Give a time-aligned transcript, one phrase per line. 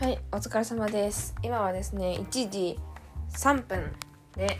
[0.00, 1.34] はい、お疲れ様です。
[1.42, 2.78] 今はですね、1時
[3.32, 3.82] 3分
[4.36, 4.56] で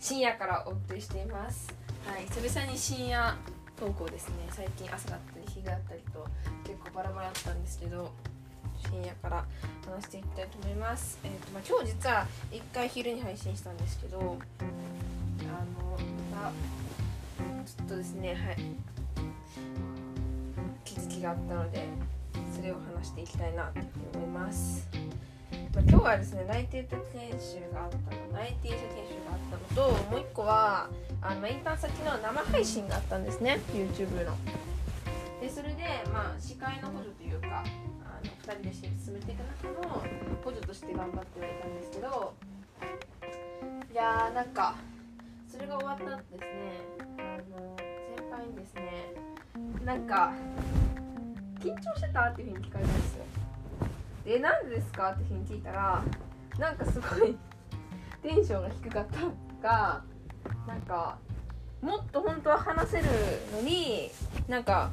[0.00, 1.72] 深夜からお送りしています。
[2.04, 3.36] はい、久々に深夜
[3.76, 4.34] 投稿ですね。
[4.50, 6.26] 最近朝だったり日があったりと
[6.64, 8.10] 結構バラバラだったんですけど、
[8.90, 9.44] 深夜から
[9.86, 11.20] 話していきたいと思います。
[11.22, 14.36] えっ、とまあ今日実は1回昼に配信したんですけど、あの
[16.34, 18.56] またちょっとですね、はい、
[20.84, 22.23] 気づきがあったので。
[22.54, 24.88] それを話していきたいなというふうに思います。
[25.74, 27.00] まあ、今日はですね内定研
[27.32, 30.88] 修があったの内定者研修があったのともう一個は
[31.20, 34.36] あのインターン先の生配信があったんですね YouTube の。
[35.40, 37.64] でそれでまあ司会の補助というか
[38.04, 40.02] あの2人で進めていく中の
[40.44, 42.34] 補助として頑張ってはいたんですけど
[43.92, 44.76] いやーなんか
[45.50, 47.76] それが終わった後ですねあの
[48.16, 49.12] 先輩にですね
[49.84, 50.32] なんか
[51.64, 53.24] 緊張してたっていうふうに聞かれたんですよ。
[54.26, 56.04] でなんでですかっていうふうに聞いたら
[56.58, 57.36] なんかすごい
[58.22, 59.26] テンションが低かったと
[59.62, 60.04] か
[60.66, 61.18] なんか
[61.80, 63.04] もっと本当は話せる
[63.54, 64.10] のに
[64.46, 64.90] なんか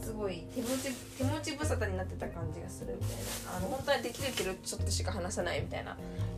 [0.00, 3.16] すごい手持ち手持ち無沙汰になってた感じがするみたい
[3.52, 3.56] な。
[3.56, 5.96] あの本当はできるけどちょっとしか話さないみたいな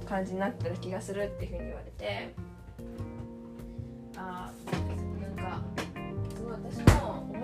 [0.09, 2.35] 感じになってる気がするっていうふうに言われて。
[4.17, 4.82] あー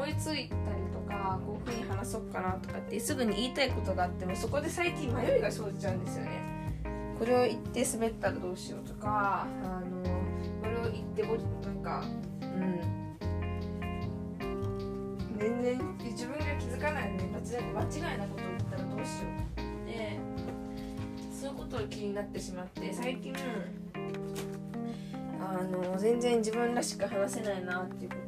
[0.09, 0.49] いついたり
[0.93, 6.41] とかこういうふうに話そうかなとかってすぐに言いたいことがあってもそこで最近迷いが生じちゃうんですよね。
[7.19, 10.03] これを言って滑ったらどうしようとかあの
[10.63, 12.05] これを言ってぼなんか
[12.43, 12.99] うん。
[15.39, 20.19] 全然自分が気づかないのに間違いなことを言ったらどうしようで
[21.33, 23.33] そういうことを気になってしまって最近
[25.41, 28.17] あの全然自分らしく話せないなっていうこ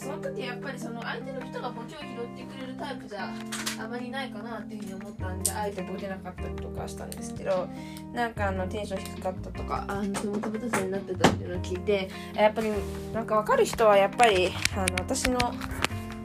[0.00, 3.34] その時やっぱりその相手の人がボケを拾ってくれるタイプじゃ
[3.78, 7.68] あまりないかなっていうふうに思ったんであえてボケなかったりとかしたんですけど
[8.14, 12.70] なんかあのテンション低かったとかあの手元ぶたさになってたっていうのを聞いてやっぱり
[13.12, 15.38] なんか分かる人はやっぱりあの私の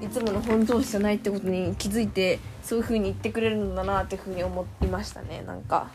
[0.02, 5.92] いつもの本調子じゃないってことに気づいてそういう風に言ってくれるんだなっていう風に思いましたねなんか。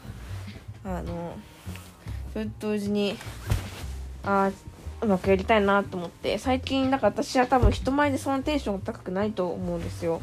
[0.85, 1.37] あの
[2.33, 3.19] それと同時に
[4.25, 4.51] あ
[5.03, 10.21] うまくやりたいなと思って最近なんか私は多分人前でそのテンションが高くないと思うんですよ。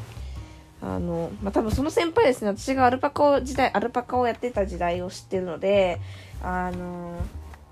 [0.81, 2.49] あの、まあ、多分その先輩ですね。
[2.49, 5.99] 私がアルパカ時代アルパカをやってた時代を知ってるので
[6.43, 7.19] あの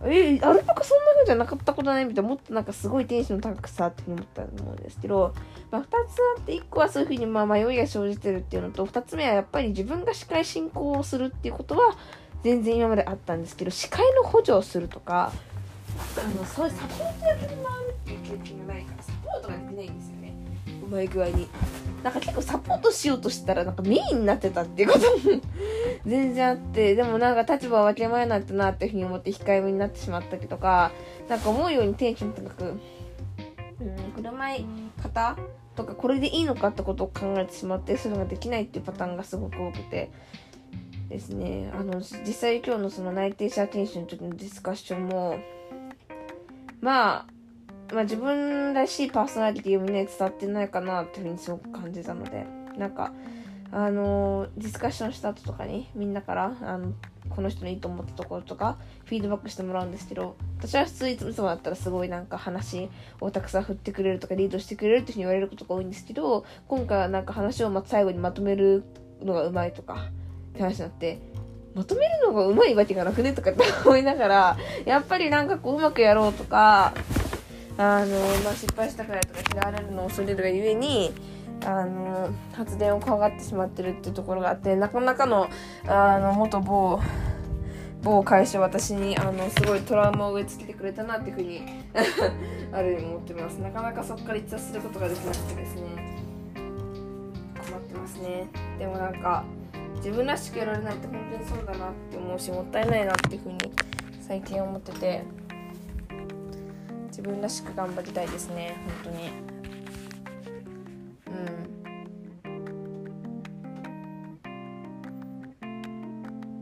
[0.03, 5.33] えアルパカそんな風じゃなかったことないみたいなもっとなんかすごいテンション高くさって思ったと思うんですけど、
[5.71, 11.95] まあ、2つあって1個はそういう風にまあ迷いが生じてるっていうのと2つ目はやっぱり自分が司会進行をするっていうことは
[12.43, 15.31] 全然今まであったんですけど司会の補助をするとか
[16.17, 20.33] あのそうサポートやってもらうっていう経験がないからサポートができないんですよね。
[20.83, 21.47] うまい具合に。
[22.03, 25.41] なんか結構サポートしようとしたらなんかメインになってたっていうことも
[26.05, 30.91] 全然あってでもなんか立場を分け前なんてなっていうふうに思って控えめになってしまったりとか
[31.27, 32.79] なんか思うようにテンション高くうん
[34.15, 34.65] 振る舞い
[35.01, 35.35] 方
[35.75, 40.11] とかこれでいいのかってことを考えてしまってそういうのができないっていうパターンがすごく多くて。
[41.09, 41.71] ですね。
[41.75, 45.37] あの実際今日のその内定者研修の時のディスカッションも
[46.85, 47.25] まあ
[47.91, 52.45] まあ自分らしいパーソナリティをみんなに伝わってないかなっていうふうにすごく感じたので
[52.77, 53.11] なんか
[53.71, 56.93] あのディスカッションした後とかにみんなからあの
[57.29, 62.87] この人のいいと思ったところとかフィードバックしてもらうんですけど私は普通いつもだったらすごいなんか話
[63.19, 68.83] をたくさん振ってくれるとかリードしてくれるっていうふうに言われることが多いんですけど今回はなんか話をま最後にまとめる
[69.23, 70.09] のがうまいとか
[70.51, 71.19] って話になって
[71.75, 76.93] まとめるのがうまいわけがなくねとかって思いながらやっぱりなんかこううまくやろうとか
[77.77, 81.11] あの、まあ、失敗したからとか嫌われるのを恐れるがゆえに
[81.65, 85.49] あの発電を怖がってしまってるっていうところがあってなかなかの
[85.87, 87.01] あの元某
[88.03, 91.61] 某会社私にあのすごいトラウマを植え付けてくれたなっていうふうに
[92.71, 93.55] ある意味思ってます。
[93.55, 95.81] なかなかそこから一致することができなくてですね。
[97.67, 98.47] 困ってますね。
[98.77, 99.43] でもなんか
[99.95, 103.57] 自分らしくやられないって本当にそうだなって思うしもったいないなっていうふうに
[104.21, 105.23] 最近思ってて
[107.07, 109.29] 自分らしく頑張りたいですね本当に。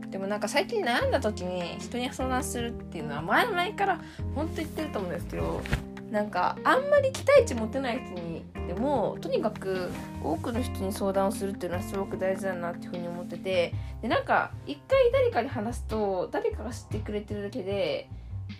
[0.04, 0.10] うん。
[0.10, 4.00] でもなんか最近悩んだ時に人に相談するっていうのは前々から
[4.34, 5.60] 本当言ってると思うんですけど
[6.14, 9.90] なんかあんまり期待値持てない人にでもとにかく
[10.22, 18.08] 多くの人に相談をするっていうのはすごく大事だなっていうふうに思っててでなんか一回誰かに話すと誰かが知ってくれてるだけで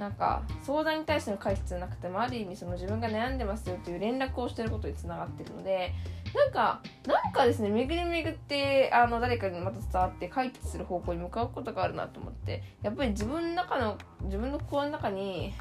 [0.00, 5.92] なんか相談に対しての解決じゃなくてもある意味その自分が悩んでますよという連絡をしてることにつながってるので
[6.34, 15.54] なんかなんかですね巡り巡ってあの誰かにまた伝わって解決する方向に向かうことがあるなと思ってやっぱり自分の中の自分の心の中に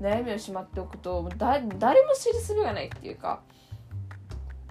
[0.00, 3.40] 悩みをしまっておくと誰も知るすべがないっていうか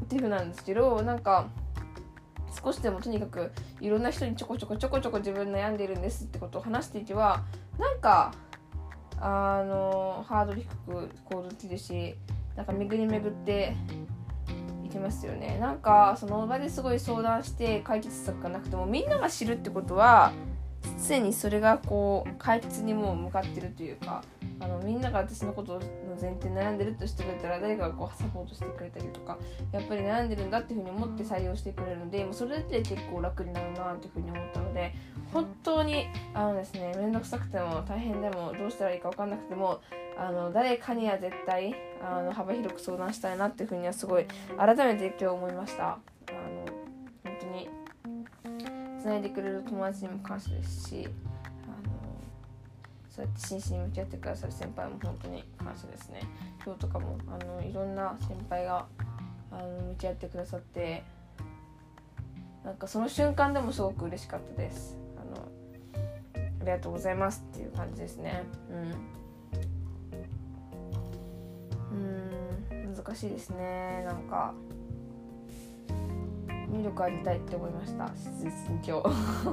[0.03, 1.47] っていうふうなんですけどなんか
[2.63, 3.51] 少しでもとにかく
[3.81, 7.43] いろんな人にちょこちょこちょこちょこ自分悩んでるんですってことを話していては
[7.77, 8.33] なんか
[9.19, 12.15] あのハードル低く行動できるし
[12.55, 13.75] なんか巡り巡って
[14.85, 15.57] いきますよね。
[15.59, 20.31] なんかその場ですごい相談して解決策がなくてもみんなが知るってことは
[21.07, 24.23] 常にそれがこう解決にもう向かってるというか
[24.59, 25.79] あのみんなが私のことの
[26.19, 29.37] 前提悩んでるとしてくれたら誰かがこうサポートしてくれたりとか
[29.71, 34.93] やっぱり悩んでるんだっていうふうに思って採用してくれるのでもうそれだけで結構楽になるなっていうふうに思ったので
[35.31, 39.81] 本当にあのですね面倒くさくても大変でもどうしたらいいか分かんなくても
[40.17, 44.25] あの誰かには絶対あの幅広く相談したいなっていうふうにはすごい
[44.57, 45.99] 改めて今日思いました。
[49.07, 51.07] あの本当に繋いでくれる友達にも感謝ですし
[51.63, 51.93] あの
[53.09, 56.21] そうやって真摯に向き合ってくださる先輩も本当に感謝ですね。
[56.63, 58.85] 今日とかもあのいろんな先輩が
[59.51, 61.03] あの向き合ってくださって
[62.63, 64.97] なんかその瞬間でもすごく嬉しかったです。
[65.15, 65.47] あの
[66.35, 68.43] ありがとうございますっていう感じですね。
[68.69, 68.93] うん。
[71.91, 74.03] うん難しいですね。
[74.05, 74.53] なんか
[76.67, 78.11] ミ力ありたいって思いました。
[78.15, 79.09] 実に今日。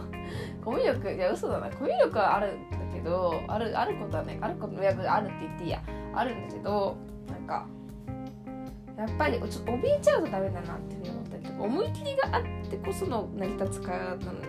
[0.65, 1.71] コミュ力いや嘘だな。
[1.71, 5.83] コミュ力はあるんだけどあるあることはねあることいやあるって言っていいや。
[6.15, 6.97] あるんだけど
[7.29, 7.67] なんか
[8.97, 14.47] やっぱりちょっと怯えちゃうとダメだなって思ったりとか思い切りがあってこその成り立つ会話なのに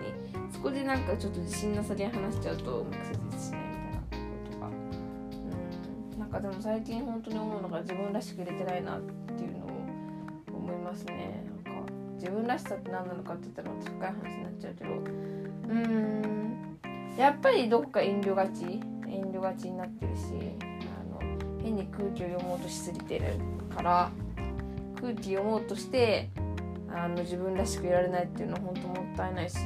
[0.52, 4.66] そこでなんかちょっと自信なさげに話しちゃうとうまく成立しないみたいなことか
[6.14, 6.20] うん。
[6.20, 9.68] なんかでも最近本当に思うのが自分らしく入れてないなっていうのを
[10.56, 11.45] 思いますね。
[12.16, 14.90] 自分らしさって何なのかって言ったらまた深い話になっちゃうけど。
[14.90, 16.78] うーん。
[17.16, 18.80] やっぱりどこか遠慮がち。
[19.08, 20.22] 遠慮がちになってるし
[20.60, 23.24] あの変に空気を読もうとしすぎてる
[23.74, 24.10] から
[25.00, 26.30] 空気読もうとして
[26.88, 29.58] あの自分らしくいられないっていうのは本当もったいないし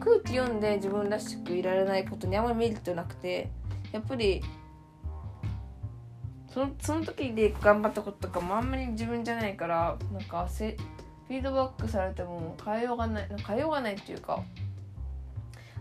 [0.00, 3.50] 空気読んで自分らしくいられないことにあまりメリットなくて
[3.92, 4.42] やっぱり
[6.52, 10.76] そのその時で頑張ったこととかもあんまり自分じゃないからなんかせ
[11.28, 14.42] フィードバックされても変えようがない変えようがないっていうか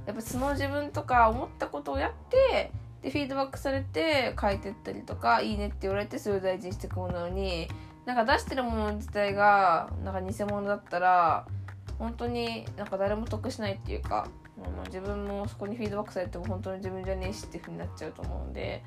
[0.06, 2.72] やっぱその自分とか思ったことをやって
[3.02, 7.68] でフィードバックされて書いてったりとかいいねって言われてそれを大事にしていくものなのに
[8.06, 11.46] なんか出してるもの自体がなんか偽物だったら
[12.00, 14.28] 本当になんか誰も得しないっていうか、
[14.58, 18.84] うん、自分もそこにフィードバックされても本当に自分じゃねえしっていうふうになっちゃうと思うんで、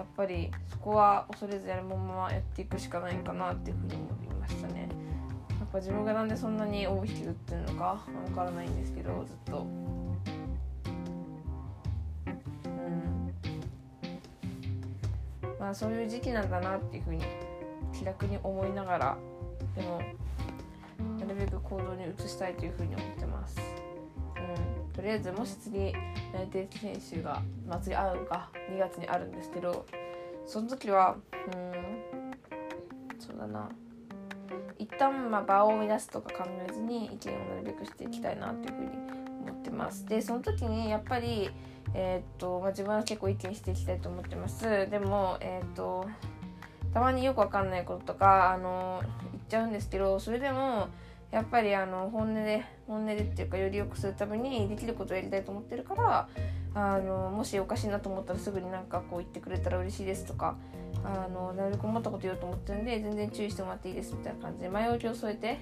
[0.00, 4.88] やっぱりそこは恐れずやるままやっていくしかないかなっていうふうに思いましたね。
[5.50, 8.00] やっぱ自分がなんでそんなに大きく売ってるのかわ
[8.34, 9.66] からないんですけどずっと。
[12.64, 13.34] うん。
[15.60, 17.22] まあそういう時期なんだなっていうふうに
[17.92, 19.18] 気楽に思いながら
[19.76, 20.00] でも
[21.18, 23.60] なるべく行動に移したいというふうに思ってます、
[25.00, 25.94] とりあえずもし次
[26.34, 29.86] 内定選手が祭りあるか2月にあるんですけど
[30.44, 33.70] その時はうんそうだな。
[34.78, 38.88] 一旦まあ場を生み出すとか考えずに意見をなるべくしていきたいなというふうに
[39.48, 40.04] 思ってます。
[40.04, 41.50] でその時にやっぱり
[41.94, 44.86] えー、っと、まあ、自分は結構意見していきたいと思ってます。
[44.90, 46.06] でもえー、っと
[46.92, 49.00] たまによくわかんないこととかあの
[49.32, 50.88] 言っちゃうんですけどそれでも
[51.30, 56.28] やっぱりあの本音で本音でっていうかより良くするためにできることをやりたいと思ってるから
[56.74, 60.56] あのもしおかしいなと思ったらすぐになんかこう言ってくれたら嬉しいですとか
[61.04, 65.58] あのなるべく思ったこと言おうと思ってるんで全然注意してもらっていいですみたいな感じで前置きを添えて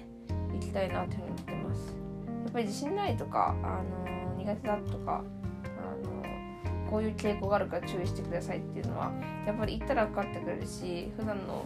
[0.55, 1.95] いきたいなというふうに思ってます。
[2.43, 5.23] やっぱり自信ないとかあの苦手だとか
[5.63, 9.11] あのこういう傾向があるから注意してくださいっていうのは
[9.45, 11.65] やっぱり言ったら分かってくれるし普段の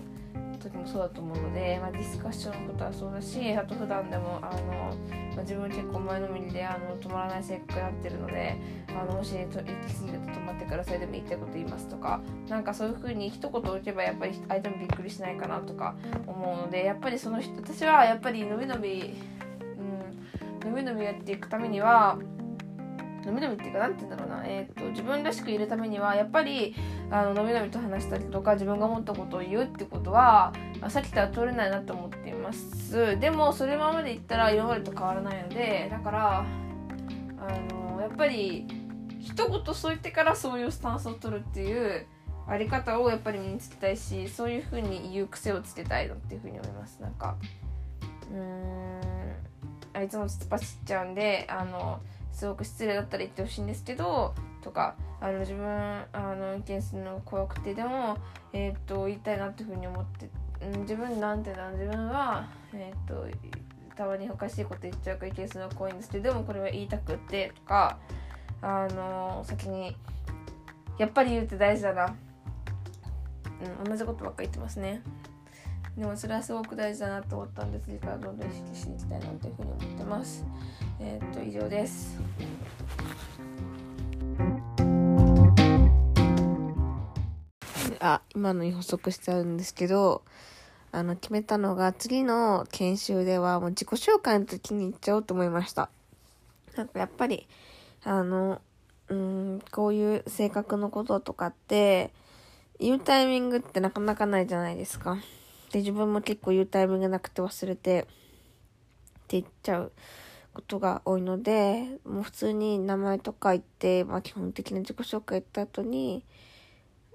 [0.64, 4.96] 時もそうだと思うので、まあ、ディスカッションのことはそうだしあと普段でもあの、
[5.36, 8.58] まあ、自分結構前のめりであの止まらない性格になってるので
[8.90, 19.14] あのもし行き過ぎると止まってくださいでも言いたいこと言いますとかなんかそういう風に一言置けばやっぱり相手もびっくりしないかなとか思うのでやっぱりその人私はやっぱり伸び伸び、
[20.62, 22.18] うん、伸び伸びやっていくためには
[23.26, 26.76] 伸び伸びっていうか何て言うんだろうな、えーと、自分らしくいるためにはやっぱり
[27.10, 33.20] あの伸び伸びと話したりとか自分が思ったことを言うってことは、あ、さっきとは通れないなと思っています。
[33.20, 36.46] でもそれままで言ったら今までと変わらないのでだから
[37.38, 38.68] あのやっぱり
[39.20, 42.06] 一言添えてからそういうスタンスを取るっていう
[42.48, 47.02] あり方をやっぱり身につけたいしそういうふうに言う癖をつけたいなっていうふうに思います。
[47.02, 47.38] なんか
[48.32, 49.02] うーん
[49.94, 52.02] あいつも突っ走っちゃうんであの
[52.34, 55.66] すごく失礼だったら言ってほしいんですけどとかあの自分
[56.12, 58.18] あの意見するのが怖くてでも、
[58.52, 60.30] えー、っと言いたいなっていうふうに思って、
[60.62, 63.28] うん、自分なんてだ自分は、えー、っと
[63.96, 67.98] たまにおかしいこと言っちゃうから意見するのが怖いんですけどでもこれは言いたくってとか
[68.62, 69.96] あの先に
[70.98, 72.16] やっぱり言うって大事だな、
[73.82, 75.02] うん、同じことばっか言ってますね。
[75.98, 80.44] でもそれはすごく大事だなと思ったんで次からどんどん意識していきたいなというふうに思ってます。
[81.00, 82.20] えー、っと以上です。
[88.00, 90.24] あ今のに補足しちゃうんですけど
[90.92, 95.90] あの決めたのが次の研修ではもう自己紹介の時に言っちゃおうと思いました。
[96.76, 97.48] なんかやっぱり
[98.04, 98.62] あの
[99.10, 102.12] うんこういう性格のこととかって
[102.80, 105.18] 言うタイミングってなかなかないじゃないですか。
[105.74, 108.06] で自分も結構言うタイミングがなくて忘れてっ
[109.28, 109.92] て言っちゃう
[110.54, 116.24] ことが多いのでもう普通に名前とか言って、まあ、基本的な自己紹介言った後に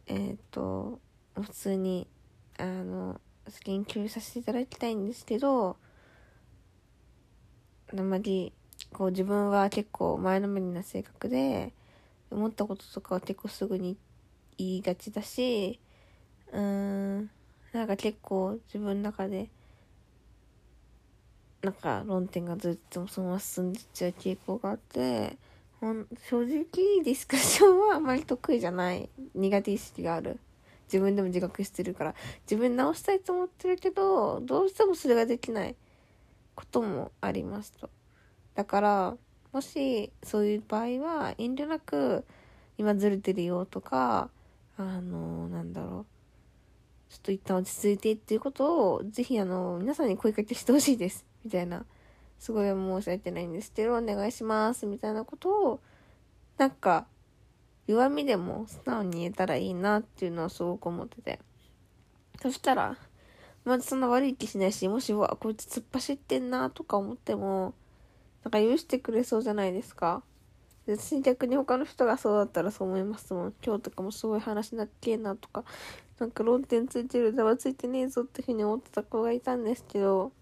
[0.09, 0.99] えっ、ー、と
[1.41, 2.09] 普通に
[2.59, 3.21] あの
[3.63, 5.77] 研究させていただきたいんですけど
[7.97, 8.53] あまり
[8.93, 11.73] こう自分は結構前のめりな性格で
[12.33, 13.97] 思ったこととかは結構すぐに
[14.57, 15.79] 言いがちだし
[16.53, 17.31] うーん
[17.79, 19.49] なんか結構自分の中で
[21.63, 25.37] なんか論点がずっとそのまま進んでっちゃう傾向があって
[25.81, 26.65] ほん正直
[27.05, 29.09] ディスカッションはあまり得意じゃない。
[29.35, 30.41] 苦手意識がある。
[30.87, 32.15] 自分でも自覚してるから。
[32.51, 35.77] 自分直したいと思ってるけどどうしてもそれができない
[36.57, 37.91] こともありますと。
[38.57, 39.17] だから
[39.53, 42.25] もしそういう場合は遠慮なく
[42.77, 44.31] 今ずれてるよとか
[44.77, 46.18] あのなんだろう。
[47.09, 51.85] ちょっと一旦落ち着いてっていうことをぜひあの皆さんに声かけしてほしいですみたいな
[52.39, 55.81] すごい申し訳ないんですけど、お願いしますみたいなことを、
[56.57, 57.07] なんか、
[57.87, 61.41] 弱みでも素直に言えたらいいなっていうのはすごく思ってて。
[62.41, 62.97] そしたら、
[63.65, 67.75] まずそんな悪い気しないし、もし、わ、こいつ突っ走ってんなとか思っても、
[68.45, 70.23] なんか許してくれそうじゃないですか。
[70.87, 73.55] 私逆に他の人がそうだったらそう思いますもん。
[73.65, 75.65] 今日とかもすごい話なっけえなとか、
[76.19, 80.33] なんか論点ついてる、ざわついてねえぞっていうふうに思ってた子がいたんですけど、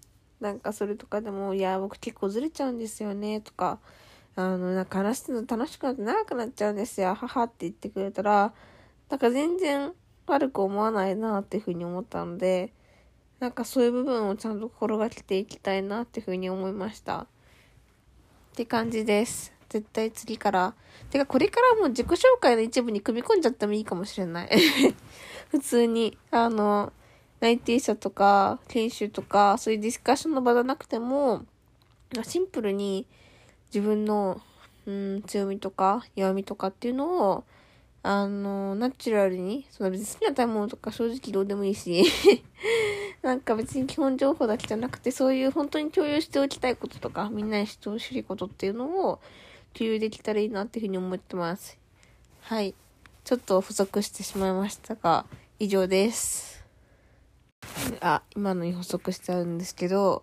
[0.40, 3.78] なんかそれとかでも、いや、僕結構ずれちゃうんですよね、とか、
[4.36, 8.54] あの、なんか話してるの楽しくなって長くなっちゃうんですよ、母って言ってくれたら、
[9.10, 9.92] なんか全然
[10.26, 12.72] 悪く思わないなっていうふうに思ったので、
[13.38, 17.20] なんかそういう部分をちゃんと心がけていきたいなっていうふうに思いました。
[17.20, 17.26] っ
[18.54, 19.52] て感じです。
[19.68, 20.74] 絶対次から。
[21.10, 24.50] てかこれからも自己紹介の一部に組み込んじゃってもいいかもしれない。
[25.50, 26.16] 普通に。
[26.30, 26.92] あの、
[27.40, 31.44] 内定者とか研修とかそういうディスカッションの場じゃなくても
[32.22, 33.06] シンプルに
[33.74, 34.40] 自分の、
[34.86, 37.44] うん、強みとか弱みとかっていうのを
[38.02, 42.04] あのナチュラルにその別に好きな食べ物とか正直どうでもいいし
[43.22, 49.20] なんか別に基本情報だけじゃなくてそういう本当に共有しておきたいこととかみんなに知ってほしいことっていうのを
[49.74, 51.76] 共有できたらいいなっていうふうに思ってます
[52.42, 52.74] はい
[53.26, 55.26] ちょっと補足してしまいましたが
[55.58, 56.64] 以上です
[58.00, 60.22] あ、今のに補足しちゃうんですけど、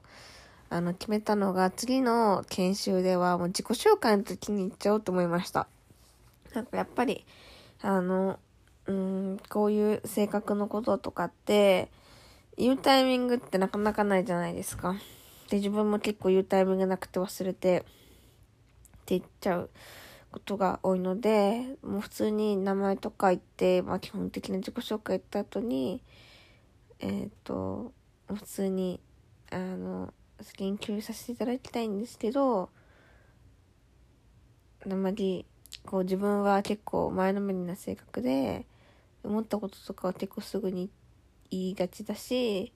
[0.70, 5.68] あの、決めたのが次の研修ではもう自己紹介の時に言っちゃおうと思いました。
[6.54, 7.26] なんかやっぱり、
[7.82, 8.40] あの、
[8.86, 11.90] うん、こういう性格のこととかって、
[12.58, 14.96] 言うタイミングってなかなかないじゃないですか。
[15.50, 19.70] で、自分も結構言うタイミングなくて忘れてって言っちゃう
[20.34, 26.04] ことが多いので、もう普通に名前とか言って、まあ基本的な自己紹介言った後に、
[27.00, 27.94] えっ、ー、と、
[28.28, 29.00] 普通に、
[29.52, 30.14] あの、
[30.58, 32.70] 研究させていただきたいんですけど、
[34.86, 35.46] あまり、
[35.86, 38.66] こう自分は結構前のめりな性格で、
[39.24, 40.90] 思ったこととかは結構すぐに
[41.50, 42.74] 言いがちだし、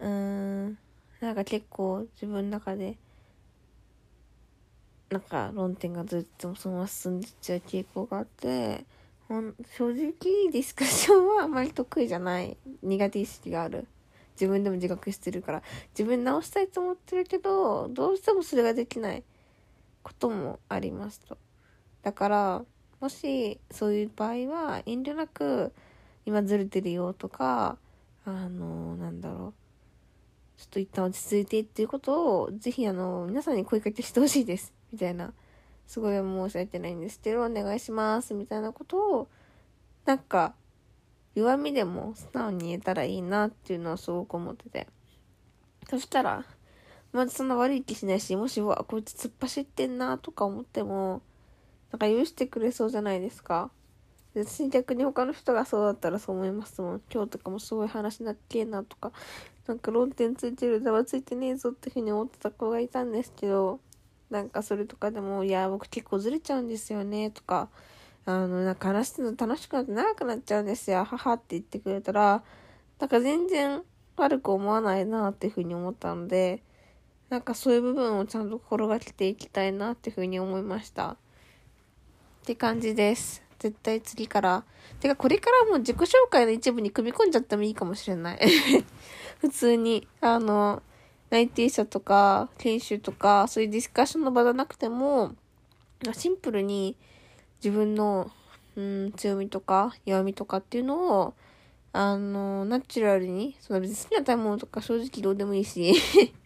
[0.00, 0.78] うーん、
[1.20, 2.96] なんか結構自分の中で、
[5.10, 8.84] なんか論点がずっとそのまま進んでっちゃう傾向があって、
[9.28, 10.12] ほん正直
[10.52, 13.86] ディスカッションはあまり得意じゃない苦手意識がある。
[14.34, 15.62] 自分でも自覚してるから。
[15.90, 19.24] 自分直したいと思ってるけどどうしてもそれができない
[20.02, 21.38] こともありますと。
[22.02, 22.64] だから
[23.00, 25.72] もしそういう場合は遠慮なく
[26.26, 27.78] 今ずれてるよとか
[28.24, 29.54] あのなんだろう。
[30.58, 34.77] ちょっと一旦落ち着いてっていうことをぜひあの皆さんに声かけしてほしいです。
[34.92, 35.32] みたいな
[35.88, 39.28] すごい申し訳ないんですけど、お願いします、みたいなことを、
[40.04, 40.54] なんか、
[41.34, 44.86] 弱みでも素直に言えたらいいなっていうのはすごく思ってて。
[45.88, 46.44] そしたら、
[47.12, 51.22] まずそんな悪い気しないし、もし、わ、こいつ突っ走ってんなとか思っても、
[51.90, 53.70] なんか許してくれそうじゃないですか。
[54.34, 57.02] 私逆に他の人がそうだったらそう思いますもん。
[57.10, 59.12] 今日とかもすごい話なっけえなとか、
[59.66, 63.80] なんか論点ついてる、ざわついてねえぞってふうに思ってた子がいたんですけど、
[64.30, 67.68] なんかそれとかでも、いや、僕結構ずれちゃうんですよね、とか、
[68.26, 72.42] あの、なんか話してるの楽しくなって長くなっちゃうんですよ、母って言ってくれたら、
[72.98, 73.82] なんか全然
[74.16, 76.62] 悪く思わないなっていうふうに思ったので、
[77.30, 81.10] なんかそういう部分をちゃんと心がけていきたいなっていうふうに思いました。
[81.10, 81.16] っ
[82.44, 83.42] て感じです。
[83.58, 84.64] 絶対次から。
[85.00, 88.40] てかこれからも自己紹介の一部に組み込んじゃってもいいかもしれない。
[89.40, 90.82] 普通に、あの、
[91.30, 95.34] 内定者とか、研修とか、そういうディスカッションの場じゃなくても、
[96.12, 96.96] シンプルに
[97.62, 98.30] 自分の、
[98.76, 101.34] うん、強みとか弱みとかっていうのを、
[101.92, 105.94] あの、ナチュラルに、その別に好きな食べ物とか正直どうでもいいし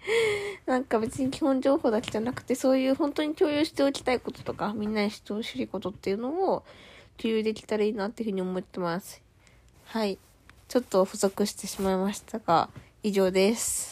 [0.67, 6.65] なんか別に基本情報だけじゃなくて、そういう本当に共有しておきたいこととか、みんなに知ってほしいことっていうのを
[7.19, 9.23] 共有できたらいいなっていうふうに思ってます。
[9.87, 10.19] はい。
[10.69, 12.71] ちょっと補足してしまいましたが、
[13.03, 13.92] 以上です。